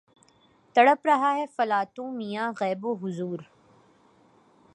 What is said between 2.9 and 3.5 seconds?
حضور